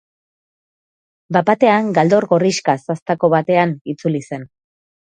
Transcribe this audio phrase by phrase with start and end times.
[1.37, 4.53] Bat-batean galdor gorrixka zastako batean itzuli zen.